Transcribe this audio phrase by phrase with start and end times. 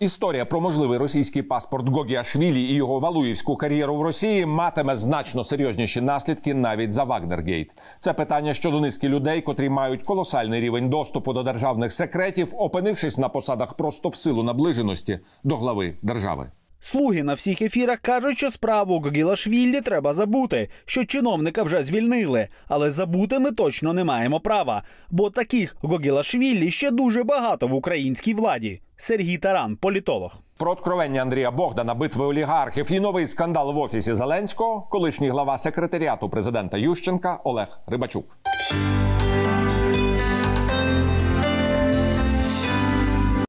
[0.00, 6.00] Історія про можливий російський паспорт Гогіашвілі і його валуївську кар'єру в Росії матиме значно серйозніші
[6.00, 7.74] наслідки навіть за Вагнергейт.
[7.98, 13.28] Це питання щодо низки людей, котрі мають колосальний рівень доступу до державних секретів, опинившись на
[13.28, 16.50] посадах просто в силу наближеності до глави держави.
[16.82, 22.48] Слуги на всіх ефірах кажуть, що справу Гогілашвілі треба забути, що чиновника вже звільнили.
[22.68, 28.34] Але забути ми точно не маємо права, бо таких Гогілашвілі ще дуже багато в українській
[28.34, 28.80] владі.
[28.96, 30.34] Сергій Таран, політолог.
[30.56, 36.30] Про откровення Андрія Богдана, битви олігархів і новий скандал в офісі Зеленського, колишній глава секретаріату
[36.30, 38.36] президента Ющенка Олег Рибачук.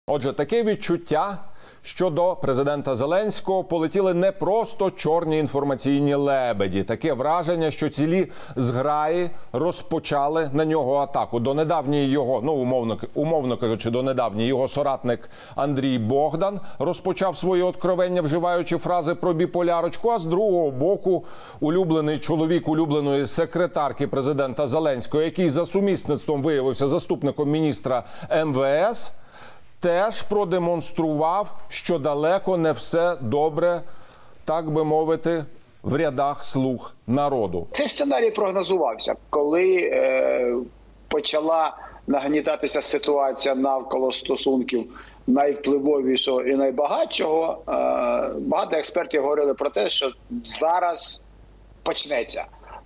[0.07, 1.50] Отже, таке відчуття.
[1.83, 6.83] Щодо президента Зеленського полетіли не просто чорні інформаційні лебеді.
[6.83, 11.39] Таке враження, що цілі зграї розпочали на нього атаку.
[11.39, 17.63] До недавньої його, ну умовно умовно кажучи, до недавньої його соратник Андрій Богдан розпочав своє
[17.63, 20.09] откровення, вживаючи фрази про біполярочку.
[20.09, 21.25] А з другого боку,
[21.59, 28.03] улюблений чоловік улюбленої секретарки президента Зеленського, який за сумісництвом виявився заступником міністра
[28.45, 29.11] МВС
[29.81, 33.81] теж продемонстрував, що далеко не все добре,
[34.45, 35.45] так би мовити,
[35.83, 37.67] в рядах слуг народу.
[37.71, 40.55] Цей сценарій прогнозувався, коли е,
[41.07, 44.85] почала нагнітатися ситуація навколо стосунків
[45.27, 47.57] найвпливовішого і найбагатшого.
[47.57, 47.71] Е,
[48.39, 50.11] багато експертів говорили про те, що
[50.45, 51.21] зараз
[51.83, 52.45] почнеться.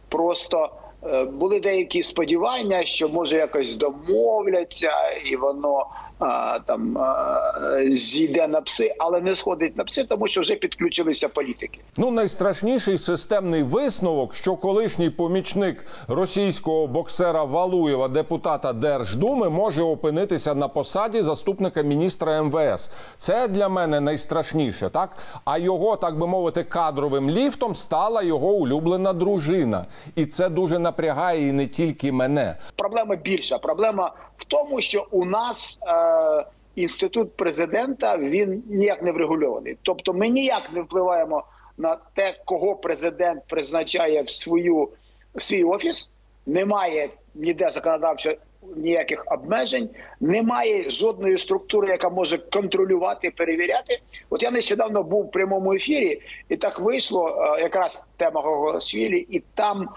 [0.09, 0.69] Просто
[1.03, 4.91] е, були деякі сподівання, що може якось домовляться,
[5.25, 5.85] і воно
[6.25, 7.41] а, там а,
[7.89, 11.79] зійде на пси, але не сходить на пси, тому що вже підключилися політики.
[11.97, 20.67] Ну найстрашніший системний висновок, що колишній помічник російського боксера Валуєва, депутата Держдуми, може опинитися на
[20.67, 22.91] посаді заступника міністра МВС.
[23.17, 25.09] Це для мене найстрашніше, так
[25.45, 29.85] а його, так би мовити, кадровим ліфтом стала його улюблена дружина,
[30.15, 32.57] і це дуже напрягає і не тільки мене.
[32.75, 33.57] Проблема більша.
[33.57, 39.77] Проблема в тому, що у нас е, інститут президента він ніяк не врегульований.
[39.81, 41.43] Тобто, ми ніяк не впливаємо
[41.77, 44.89] на те, кого президент призначає в свою
[45.35, 46.09] в свій офіс.
[46.45, 48.33] Немає ніде законодавчо
[48.75, 53.99] ніяких обмежень, немає жодної структури, яка може контролювати, перевіряти.
[54.29, 59.89] От я нещодавно був в прямому ефірі, і так вийшло якраз тема Гогошвілі, і там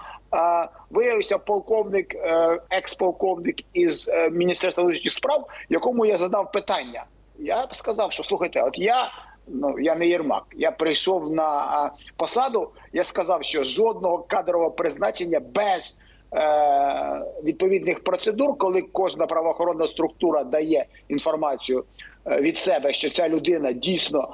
[0.89, 7.05] виявився полковник, е, експолковник із е, міністерства внутрішніх справ, якому я задав питання.
[7.39, 9.11] Я сказав, що слухайте, от я.
[9.47, 10.43] Ну я не Єрмак.
[10.55, 12.69] Я прийшов на посаду.
[12.93, 15.97] Я сказав, що жодного кадрового призначення без
[16.33, 21.83] е, відповідних процедур, коли кожна правоохоронна структура дає інформацію
[22.25, 24.29] від себе, що ця людина дійсно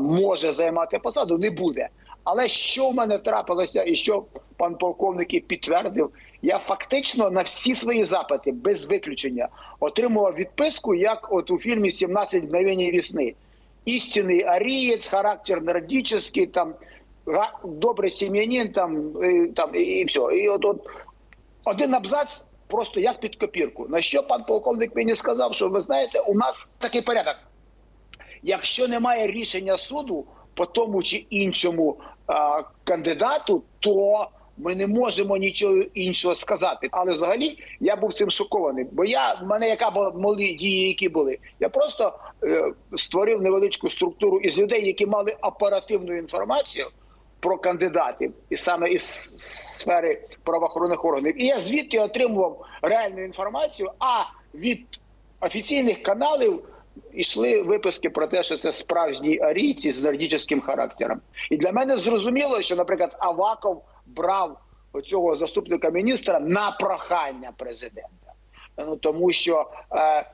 [0.00, 1.88] може займати посаду, не буде.
[2.24, 4.24] Але що в мене трапилося, і що
[4.56, 6.10] пан полковник і підтвердив,
[6.42, 9.48] я фактично на всі свої запити без виключення
[9.80, 13.34] отримував відписку, як от у фільмі «17 мгновень весни.
[13.84, 16.74] Істинний арієць, характер нордічний, там
[17.64, 20.20] добрий сім'янин, там і, там і все.
[20.20, 20.86] І от, от
[21.64, 22.44] один абзац.
[22.66, 23.86] Просто як під копірку.
[23.88, 27.36] На що пан полковник мені сказав, що ви знаєте, у нас такий порядок.
[28.42, 30.26] Якщо немає рішення суду
[30.58, 31.96] по тому чи іншому
[32.26, 34.26] а, кандидату, то
[34.56, 36.88] ми не можемо нічого іншого сказати.
[36.90, 38.86] Але взагалі я був цим шокований.
[38.92, 41.38] Бо я в мене яка була малі дії, які були.
[41.60, 46.86] Я просто е, створив невеличку структуру із людей, які мали оперативну інформацію.
[47.40, 49.02] Про кандидатів і саме із
[49.78, 53.90] сфери правоохоронних органів, і я звідти отримував реальну інформацію.
[53.98, 54.22] А
[54.54, 54.80] від
[55.40, 56.62] офіційних каналів
[57.12, 61.20] йшли виписки про те, що це справжні арійці з нордічним характером.
[61.50, 64.58] І для мене зрозуміло, що, наприклад, Аваков брав
[65.04, 68.32] цього заступника міністра на прохання президента,
[68.78, 70.24] ну тому що е, е,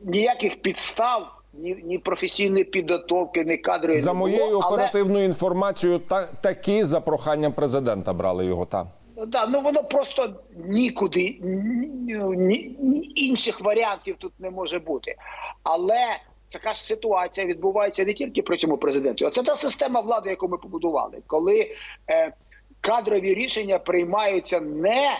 [0.00, 1.36] ніяких підстав.
[1.52, 5.24] Ні, ні професійної підготовки, ні кадри за моєю оперативною але...
[5.24, 5.98] інформацією.
[5.98, 8.88] Та такі за проханням президента брали його там.
[9.26, 15.16] Да, ну воно просто нікуди ні, ні, інших варіантів тут не може бути.
[15.62, 16.18] Але
[16.52, 20.48] така ж ситуація відбувається не тільки при цьому президенту, а це та система влади, яку
[20.48, 21.74] ми побудували, коли
[22.10, 22.32] е,
[22.80, 25.10] кадрові рішення приймаються не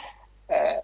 [0.51, 0.83] е,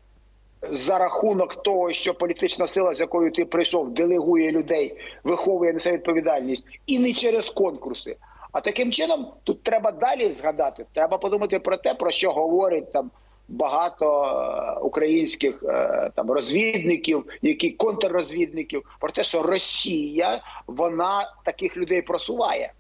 [0.71, 6.65] за рахунок того, що політична сила, з якою ти прийшов, делегує людей, виховує несе відповідальність,
[6.87, 8.17] і не через конкурси.
[8.53, 10.87] А таким чином тут треба далі згадати.
[10.93, 13.11] Треба подумати про те, про що говорить там
[13.49, 22.03] багато е, українських е, там розвідників, які контррозвідників, про те, що Росія вона таких людей
[22.03, 22.73] просуває.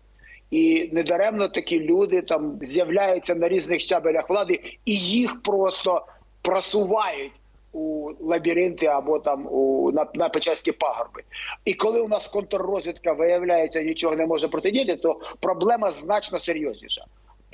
[0.50, 6.06] І недаремно такі люди там з'являються на різних щабелях влади, і їх просто
[6.42, 7.32] просувають
[7.72, 11.22] у лабіринти або там у на, на Печерські пагорби.
[11.64, 17.04] І коли у нас контррозвідка виявляється, нічого не може протидіяти, то проблема значно серйозніша.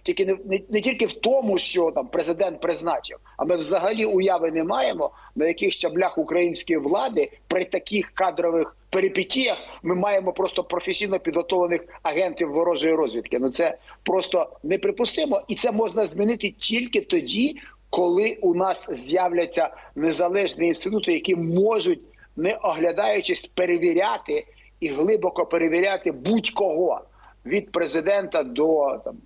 [0.02, 4.50] Тільки не, не, не тільки в тому, що там президент призначив, а ми взагалі уяви
[4.50, 11.18] не маємо, на яких щаблях української влади при таких кадрових перипетіях ми маємо просто професійно
[11.18, 13.38] підготовлених агентів ворожої розвідки.
[13.38, 17.56] Ну це просто неприпустимо, і це можна змінити тільки тоді,
[17.90, 22.00] коли у нас з'являться незалежні інститути, які можуть,
[22.36, 24.46] не оглядаючись, перевіряти
[24.80, 27.00] і глибоко перевіряти будь-кого
[27.46, 29.16] від президента до там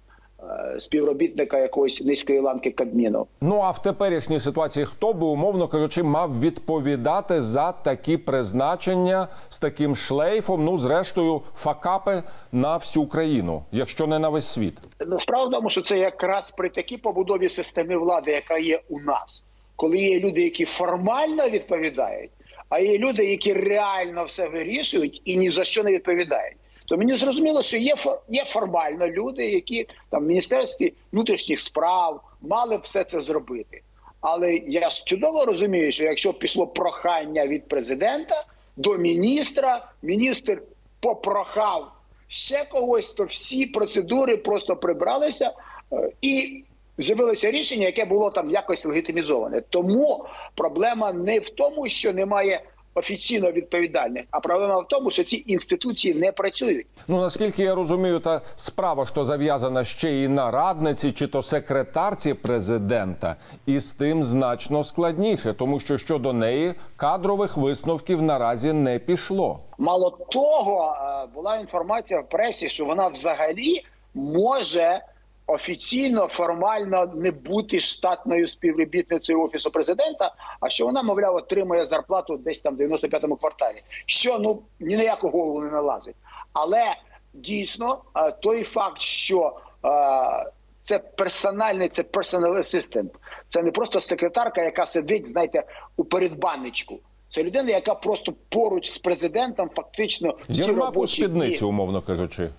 [0.78, 3.26] співробітника якоїсь низької ланки Кабміну.
[3.40, 9.58] Ну а в теперішній ситуації хто би, умовно кажучи, мав відповідати за такі призначення з
[9.58, 10.64] таким шлейфом?
[10.64, 12.22] Ну, зрештою, факапи
[12.52, 14.74] на всю країну, якщо не на весь світ.
[15.06, 19.00] Ну, Справа в тому, що це якраз при такій побудові системи влади, яка є у
[19.00, 19.44] нас,
[19.76, 22.30] коли є люди, які формально відповідають,
[22.68, 26.56] а є люди, які реально все вирішують і ні за що не відповідають.
[26.86, 27.94] То мені зрозуміло, що є
[28.28, 33.82] є формально люди, які там в міністерстві внутрішніх справ мали б все це зробити.
[34.20, 38.44] Але я ж чудово розумію, що якщо пішло прохання від президента
[38.76, 40.62] до міністра, міністр
[41.00, 41.92] попрохав
[42.28, 45.52] ще когось, то всі процедури просто прибралися
[45.92, 46.64] е, і
[46.98, 49.60] з'явилося рішення, яке було там якось легітимізоване.
[49.60, 50.24] Тому
[50.54, 52.60] проблема не в тому, що немає
[52.96, 56.86] офіційно відповідальних, а проблема в тому, що ці інституції не працюють.
[57.08, 62.34] Ну наскільки я розумію, та справа що зав'язана ще і на радниці чи то секретарці
[62.34, 69.60] президента, і з тим значно складніше, тому що щодо неї кадрових висновків наразі не пішло.
[69.78, 70.96] Мало того,
[71.34, 73.84] була інформація в пресі, що вона взагалі
[74.14, 75.00] може
[75.46, 82.58] офіційно формально не бути штатною співробітницею офісу президента, а що вона, мовляв, отримує зарплату десь
[82.58, 83.82] там в 95-му кварталі.
[84.06, 86.16] Що ну ні на яку голову не налазить.
[86.52, 86.96] Але
[87.34, 90.50] дійсно е, той факт, що е,
[90.82, 93.10] це персональний, це personal assistant.
[93.48, 95.64] Це не просто секретарка, яка сидить, знаєте,
[95.96, 96.98] у передбанничку.
[97.28, 102.50] Це людина, яка просто поруч з президентом фактично всі у робочі спідницю, умовно кажучи.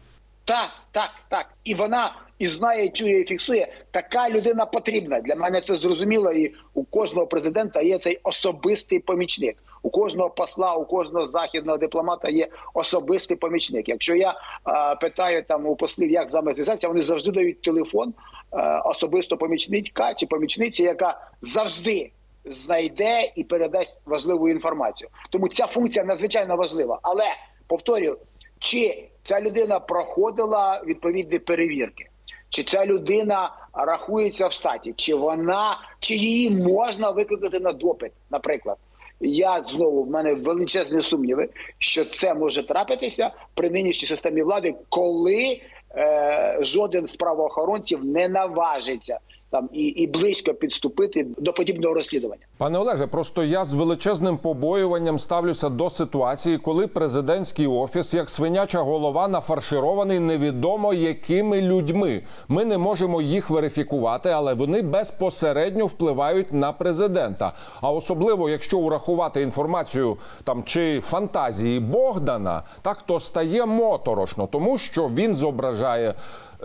[0.45, 1.48] Так, так, так.
[1.63, 3.68] І вона і знає, чує, і фіксує.
[3.92, 5.19] Така людина потрібна.
[5.19, 6.31] Для мене це зрозуміло.
[6.31, 9.57] І у кожного президента є цей особистий помічник.
[9.81, 13.89] У кожного посла, у кожного західного дипломата є особистий помічник.
[13.89, 18.13] Якщо я е, питаю там у послів, як з вами зв'язатися, вони завжди дають телефон
[18.54, 22.12] е, особисто помічника чи помічниці, яка завжди
[22.45, 25.10] знайде і передасть важливу інформацію.
[25.30, 27.00] Тому ця функція надзвичайно важлива.
[27.01, 27.25] Але
[27.68, 28.18] повторюю,
[28.60, 32.06] чи ця людина проходила відповідні перевірки,
[32.49, 38.77] чи ця людина рахується в штаті, чи вона, чи її можна викликати на допит, наприклад.
[39.19, 45.61] Я знову в мене величезні сумніви, що це може трапитися при нинішній системі влади, коли
[45.95, 52.41] е, жоден з правоохоронців не наважиться там і, і близько підступити до подібного розслідування.
[52.57, 58.79] Пане Олеже, просто я з величезним побоюванням ставлюся до ситуації, коли президентський офіс, як свиняча
[58.79, 62.24] голова, нафарширований невідомо якими людьми.
[62.48, 67.51] Ми не можемо їх верифікувати, але вони безпосередньо впливають на президента.
[67.81, 75.07] А особливо, якщо урахувати інформацію там чи фантазії Богдана, так то стає моторошно, тому що
[75.07, 76.13] він зображає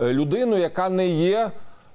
[0.01, 1.51] е, людину, яка не є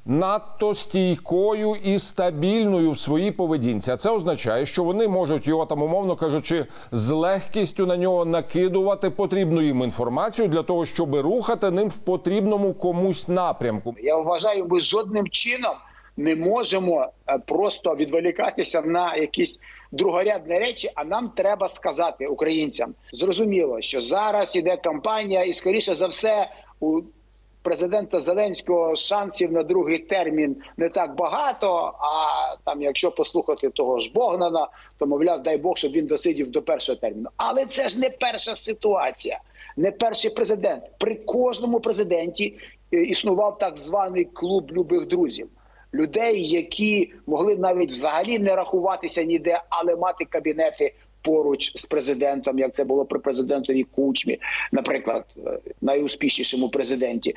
[0.09, 3.91] надто стійкою і стабільною в своїй поведінці.
[3.91, 9.11] А це означає, що вони можуть його там, умовно кажучи, з легкістю на нього накидувати
[9.11, 13.95] потрібну їм інформацію для того, щоб рухати ним в потрібному комусь напрямку.
[14.03, 15.75] Я вважаю, ми жодним чином
[16.17, 19.61] не можемо е, просто відволікатися на якісь
[19.93, 20.91] другорядні речі.
[20.95, 26.51] А нам треба сказати українцям зрозуміло, що зараз іде кампанія, і скоріше за все
[26.81, 27.01] у
[27.69, 31.95] президента Зеленського шансів на другий термін не так багато.
[32.01, 36.63] А там, якщо послухати того ж Богдана, то мовляв, дай Бог, щоб він досидів до
[36.63, 37.29] першого терміну.
[37.37, 39.41] Але це ж не перша ситуація,
[39.77, 40.85] не перший президент.
[40.99, 42.55] При кожному президенті
[42.95, 45.49] е, існував так званий клуб любих друзів.
[45.95, 52.75] Людей, які могли навіть взагалі не рахуватися ніде, але мати кабінети поруч з президентом, як
[52.75, 54.39] це було при президентові Кучмі,
[54.73, 57.35] наприклад, е, найуспішнішому президенті.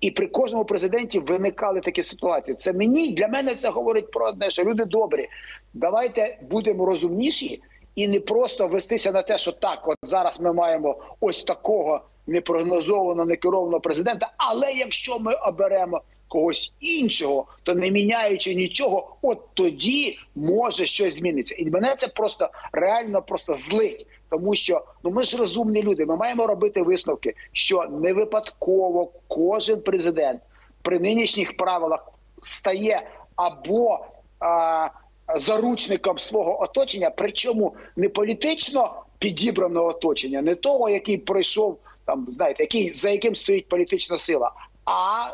[0.00, 2.56] І при кожному президенті виникали такі ситуації.
[2.60, 5.28] Це мені для мене це говорить про одне, що люди добрі.
[5.74, 7.62] Давайте будемо розумніші
[7.94, 13.28] і не просто вестися на те, що так, от зараз ми маємо ось такого непрогнозованого,
[13.28, 14.32] некерованого президента.
[14.36, 21.54] Але якщо ми оберемо когось іншого, то не міняючи нічого, от тоді може щось зміниться.
[21.58, 24.06] І мене це просто реально просто злить.
[24.30, 26.06] Тому що ну ми ж розумні люди.
[26.06, 30.40] Ми маємо робити висновки, що не випадково кожен президент
[30.82, 32.08] при нинішніх правилах
[32.42, 33.98] стає або
[34.40, 34.88] а,
[35.34, 42.94] заручником свого оточення, причому не політично підібраного оточення, не того, який пройшов там, знаєте, який
[42.94, 44.52] за яким стоїть політична сила,
[44.84, 45.30] а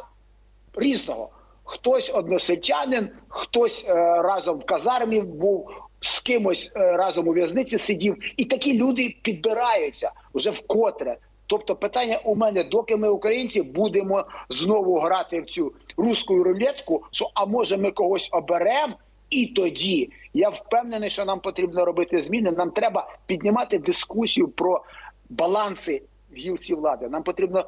[0.76, 1.30] різного.
[1.64, 8.16] Хтось односельчанин, хтось е, разом в казармі був, з кимось е, разом у в'язниці сидів,
[8.36, 11.16] і такі люди підбираються вже вкотре.
[11.46, 17.30] Тобто, питання у мене, доки ми, українці, будемо знову грати в цю руську рулетку, що
[17.34, 18.94] а може ми когось оберемо,
[19.30, 22.50] і тоді я впевнений, що нам потрібно робити зміни.
[22.50, 24.84] Нам треба піднімати дискусію про
[25.28, 26.02] баланси
[26.32, 27.08] в гілці влади.
[27.08, 27.64] Нам потрібно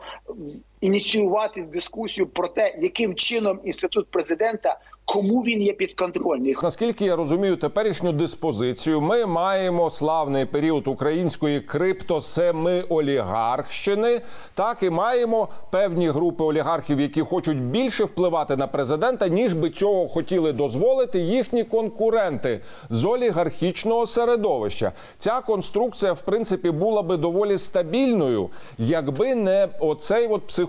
[0.80, 6.56] ініціювати дискусію про те, яким чином інститут президента, кому він є підконтрольний.
[6.62, 14.20] Наскільки я розумію теперішню диспозицію, ми маємо славний період української криптосеми-олігархщини,
[14.54, 20.08] так і маємо певні групи олігархів, які хочуть більше впливати на президента, ніж би цього
[20.08, 24.92] хотіли дозволити їхні конкуренти з олігархічного середовища.
[25.18, 30.67] Ця конструкція, в принципі, була би доволі стабільною, якби не оцей от психологічний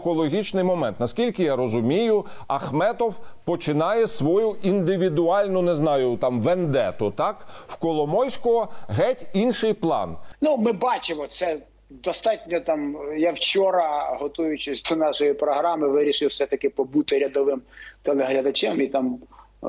[0.63, 0.99] момент.
[0.99, 7.11] Наскільки я розумію, Ахметов починає свою індивідуальну, не знаю, там вендету.
[7.11, 10.17] Так в Коломойського геть інший план.
[10.41, 11.59] Ну, ми бачимо це.
[11.91, 12.97] Достатньо там.
[13.17, 17.61] Я вчора, готуючись до нашої програми, вирішив все таки побути рядовим
[18.01, 19.19] телеглядачем і там
[19.63, 19.67] е,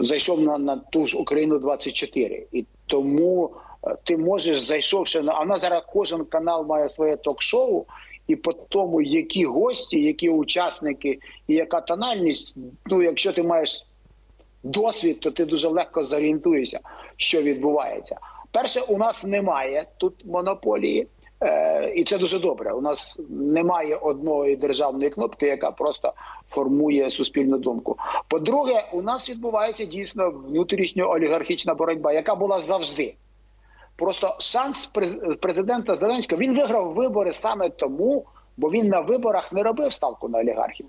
[0.00, 3.50] зайшов на, на ту ж Україну 24 І тому
[3.86, 7.84] е, ти можеш зайшовши на а в зараз кожен канал має своє ток-шоу,
[8.26, 11.18] і по тому, які гості, які учасники
[11.48, 12.54] і яка тональність.
[12.86, 13.86] Ну, якщо ти маєш
[14.62, 16.80] досвід, то ти дуже легко зорієнтуєшся,
[17.16, 18.16] що відбувається.
[18.52, 21.06] Перше, у нас немає тут монополії.
[21.42, 22.72] Е, і це дуже добре.
[22.72, 26.12] У нас немає одної державної кнопки, яка просто
[26.48, 27.96] формує суспільну думку.
[28.28, 33.14] По-друге, у нас відбувається дійсно внутрішньо олігархічна боротьба, яка була завжди.
[33.96, 34.92] Просто шанс
[35.40, 38.24] президента Зеленського він виграв вибори саме тому,
[38.56, 40.86] бо він на виборах не робив ставку на олігархів.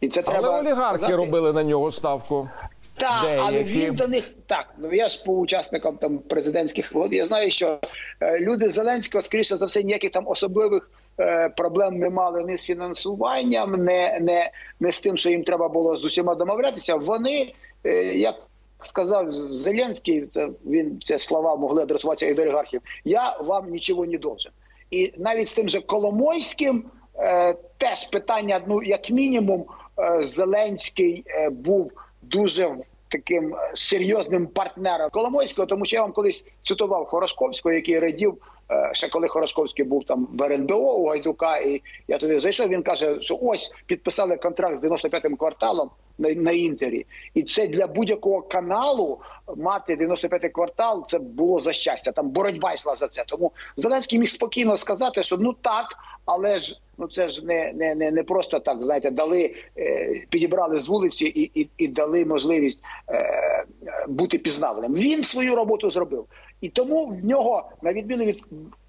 [0.00, 1.16] І це Але треба олігархи сказати.
[1.16, 2.48] робили на нього ставку.
[2.96, 3.42] Так, Деякі.
[3.46, 4.66] але він до них так.
[4.78, 7.12] Ну я ж по учасникам там президентських вод.
[7.12, 7.78] Я знаю, що
[8.20, 10.90] е, люди Зеленського, скоріше за все, ніяких там особливих
[11.20, 15.68] е, проблем не мали ні з фінансуванням, не, не, не з тим, що їм треба
[15.68, 16.96] було з усіма домовлятися.
[16.96, 17.54] Вони
[17.84, 18.34] е, як
[18.82, 22.80] сказав Зеленський, це він це слова могли адресуватися і до олігархів.
[23.04, 24.52] Я вам нічого не должен.
[24.90, 26.84] І навіть з тим же Коломойським
[27.16, 29.64] е, теж питання, ну як мінімум,
[29.98, 32.76] е, Зеленський е, був дуже
[33.08, 38.38] таким серйозним партнером Коломойського, тому що я вам колись цитував Хорошковського, який радів.
[38.70, 42.68] Е, ще коли Хорошковський був там в РНБО у Гайдука, і я туди зайшов.
[42.68, 47.86] Він каже, що ось підписали контракт з 95-м кварталом на, на інтері, і це для
[47.86, 49.18] будь-якого каналу
[49.56, 51.06] мати 95-й квартал.
[51.06, 52.12] Це було за щастя.
[52.12, 53.24] Там боротьба йшла за це.
[53.26, 55.86] Тому Зеленський міг спокійно сказати, що ну так,
[56.24, 58.82] але ж ну це ж не не, не, не просто так.
[58.82, 63.64] Знаєте, дали е, підібрали з вулиці і і, і дали можливість е,
[64.08, 64.94] бути пізнаваним.
[64.94, 66.26] Він свою роботу зробив,
[66.60, 68.42] і тому в нього на відміну від.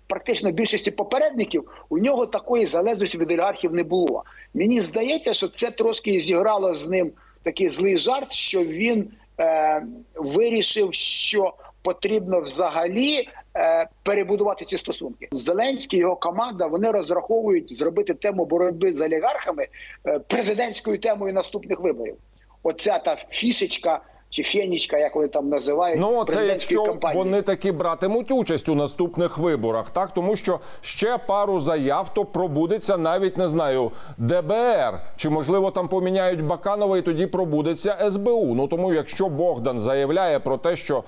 [0.07, 4.23] Практично більшості попередників у нього такої залежності від олігархів не було.
[4.53, 7.11] Мені здається, що це трошки зіграло з ним
[7.43, 9.83] такий злий жарт, що він е,
[10.15, 15.27] вирішив, що потрібно взагалі е, перебудувати ці стосунки.
[15.31, 19.67] Зеленський його команда вони розраховують зробити тему боротьби з олігархами
[20.07, 22.15] е, президентською темою наступних виборів.
[22.63, 24.01] Оця та фішечка
[24.31, 27.23] чи фенічка, як вони там називають, ну це якщо кампанії.
[27.23, 32.97] вони таки братимуть участь у наступних виборах, так тому що ще пару заяв то пробудеться
[32.97, 38.55] навіть не знаю ДБР, чи можливо там поміняють Баканова, і тоді пробудеться СБУ.
[38.55, 41.03] Ну тому, якщо Богдан заявляє про те, що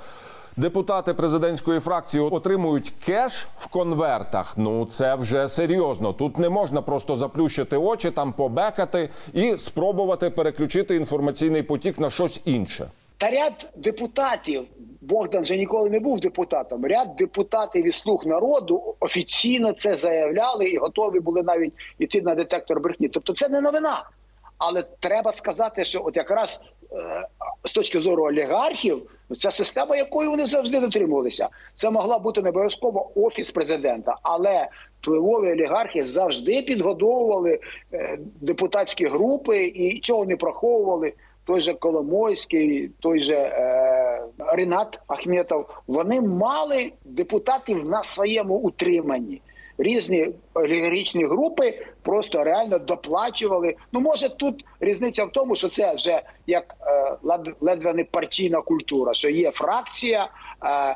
[0.58, 4.54] депутати президентської фракції отримують кеш в конвертах.
[4.58, 6.14] Ну це вже серйозно.
[6.14, 12.42] Тут не можна просто заплющити очі, там побекати і спробувати переключити інформаційний потік на щось
[12.46, 12.92] інше.
[13.24, 14.66] Та ряд депутатів,
[15.02, 16.86] Богдан же ніколи не був депутатом.
[16.86, 22.80] Ряд депутатів із слуг народу офіційно це заявляли і готові були навіть йти на детектор
[22.80, 23.08] брехні.
[23.08, 24.10] Тобто, це не новина.
[24.58, 26.60] Але треба сказати, що от якраз
[26.92, 27.28] е,
[27.64, 31.50] з точки зору олігархів, ну, це система, якої вони завжди дотримувалися.
[31.76, 34.68] Це могла бути не обов'язково офіс президента, але
[35.02, 37.60] впливові олігархи завжди підгодовували
[37.94, 41.14] е, депутатські групи і цього не приховували.
[41.46, 49.42] Той же Коломойський, той же е, Ренат Ахметов, вони мали депутатів на своєму утриманні.
[49.78, 53.76] Різні олігархічні групи просто реально доплачували.
[53.92, 57.16] Ну може тут різниця в тому, що це вже як е,
[57.62, 60.28] ледве не партійна культура, що є фракція,
[60.66, 60.96] е,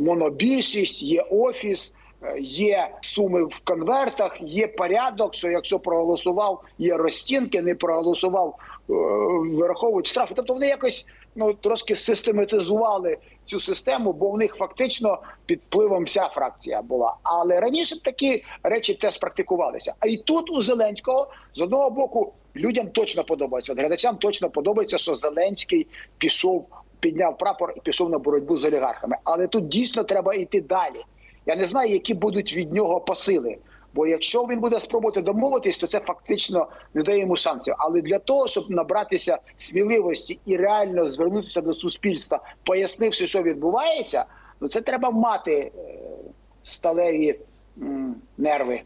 [0.00, 1.92] монобільшість, є офіс.
[2.24, 8.58] е, Є суми в конвертах, є порядок, що якщо проголосував, є розцінки, не проголосував,
[8.88, 10.34] вираховують штрафи.
[10.36, 16.28] Тобто вони якось ну трошки систематизували цю систему, бо в них фактично під впливом вся
[16.28, 17.14] фракція була.
[17.22, 19.94] Але раніше такі речі теж практикувалися.
[20.00, 23.74] А і тут у Зеленського з одного боку людям точно подобається.
[23.74, 25.86] Глядачам точно подобається, що Зеленський
[26.18, 26.66] пішов,
[27.00, 29.16] підняв прапор і пішов на боротьбу з олігархами.
[29.24, 31.04] Але тут дійсно треба йти далі.
[31.46, 33.58] Я не знаю, які будуть від нього посили.
[33.94, 37.74] Бо якщо він буде спробувати домовитись, то це фактично не дає йому шансів.
[37.78, 44.24] Але для того, щоб набратися сміливості і реально звернутися до суспільства, пояснивши, що відбувається,
[44.60, 45.70] ну це треба мати е,
[46.62, 47.40] сталеві
[48.38, 48.82] нерви.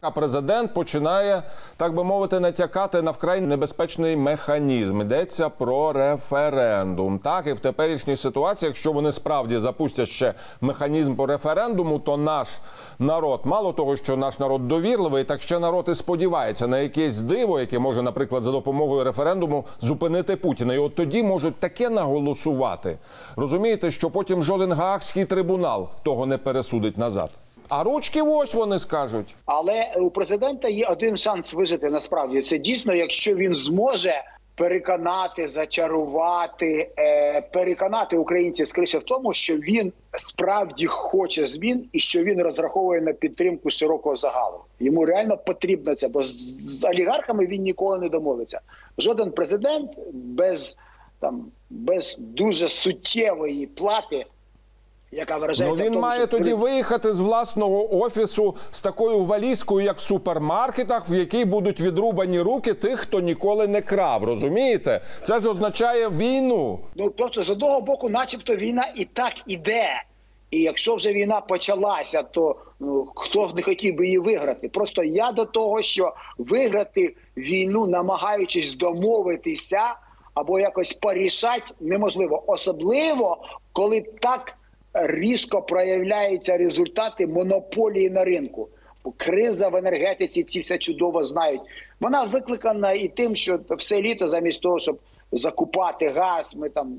[0.00, 1.42] А президент починає,
[1.76, 5.00] так би мовити, натякати на вкрай небезпечний механізм.
[5.00, 7.18] Йдеться про референдум.
[7.18, 12.48] Так і в теперішній ситуації, якщо вони справді запустять ще механізм по референдуму, то наш
[12.98, 17.60] народ, мало того, що наш народ довірливий, так ще народ і сподівається на якесь диво,
[17.60, 20.74] яке може, наприклад, за допомогою референдуму зупинити Путіна.
[20.74, 22.98] І от тоді можуть таке наголосувати.
[23.36, 27.30] Розумієте, що потім жоден гаагський трибунал того не пересудить назад.
[27.68, 29.34] А ручки ось вони скажуть.
[29.46, 32.42] Але у президента є один шанс вижити насправді.
[32.42, 34.22] Це дійсно, якщо він зможе
[34.54, 42.24] переконати, зачарувати, е, переконати українців скоріше в тому, що він справді хоче змін і що
[42.24, 44.58] він розраховує на підтримку широкого загалу.
[44.80, 48.60] Йому реально потрібно це, бо з, олігархами він ніколи не домовиться.
[48.98, 50.78] Жоден президент без
[51.20, 54.26] там без дуже суттєвої плати.
[55.16, 59.24] Яка Ну виражається в він тому, має що тоді виїхати з власного офісу з такою
[59.24, 64.24] валізкою, як в супермаркетах, в якій будуть відрубані руки тих, хто ніколи не крав.
[64.24, 65.00] Розумієте?
[65.22, 66.78] Це ж означає війну.
[66.94, 70.02] Ну тобто, з одного боку, начебто, війна і так іде.
[70.50, 74.68] І якщо вже війна почалася, то ну, хто не хотів би її виграти?
[74.68, 79.94] Просто я до того, що виграти війну, намагаючись домовитися
[80.34, 82.42] або якось порішати, неможливо.
[82.46, 83.38] Особливо,
[83.72, 84.54] коли так
[84.94, 88.68] різко проявляються результати монополії на ринку.
[89.16, 91.60] Криза в енергетиці ці все чудово знають.
[92.00, 94.98] Вона викликана і тим, що все літо, замість того, щоб
[95.32, 96.98] закупати газ, ми там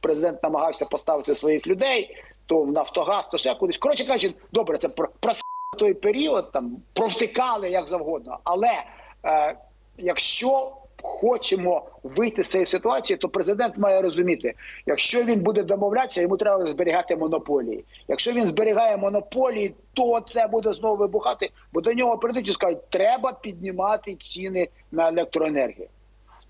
[0.00, 3.78] президент намагався поставити своїх людей, то в Нафтогаз, то ще кудись.
[3.78, 5.32] Коротше кажучи, добре, це про, про
[5.78, 8.38] той період, там провтикали як завгодно.
[8.44, 8.84] Але
[9.24, 9.56] е,
[9.98, 14.54] якщо хочемо вийти з цієї ситуації, то президент має розуміти,
[14.86, 17.84] якщо він буде домовлятися, йому треба зберігати монополії.
[18.08, 22.88] Якщо він зберігає монополії, то це буде знову вибухати, бо до нього прийдуть і скажуть,
[22.88, 25.88] треба піднімати ціни на електроенергію.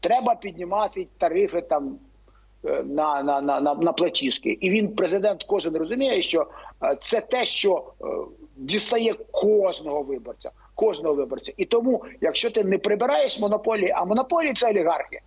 [0.01, 1.99] Треба піднімати тарифи там
[2.65, 4.59] е, на, на, на, на, на платіжки.
[4.61, 6.47] І він, президент, кожен розуміє, що
[6.83, 8.05] е, це те, що е,
[8.57, 10.51] дістає кожного виборця.
[10.81, 11.53] Кожного виборця.
[11.57, 15.21] І тому, якщо ти не прибираєш монополії, а монополії це олігархи.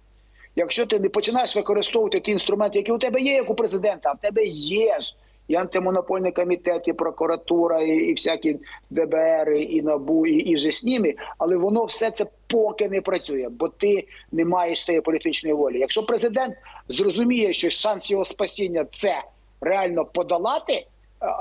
[0.55, 4.13] Якщо ти не починаєш використовувати ті інструменти, які у тебе є, як у президента, а
[4.13, 5.15] в тебе є ж
[5.47, 10.83] і антимонопольний комітет, і прокуратура, і, і всякі ДБР, і НАБУ, і, і же з
[10.83, 15.79] ними, але воно все це поки не працює, бо ти не маєш тієї політичної волі.
[15.79, 16.55] Якщо президент
[16.87, 19.23] зрозуміє, що шанс його спасіння це
[19.61, 20.85] реально подолати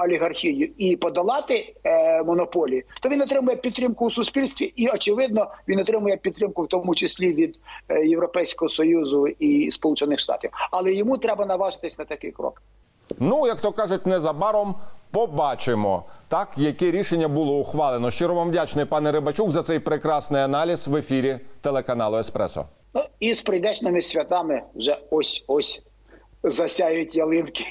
[0.04, 6.16] олігархію і подолати е, монополії, то він отримує підтримку у суспільстві, і очевидно він отримує
[6.16, 10.50] підтримку, в тому числі від е, Європейського союзу і Сполучених Штатів.
[10.70, 12.62] Але йому треба наважитись на такий крок.
[13.18, 14.74] Ну, як то кажуть, незабаром
[15.10, 18.10] побачимо, так, яке рішення було ухвалено.
[18.10, 22.66] Щиро вам вдячний, пане Рибачук, за цей прекрасний аналіз в ефірі телеканалу Еспресо.
[22.94, 25.82] Ну і з прийдешними святами вже ось ось
[26.42, 27.64] засяють ялинки.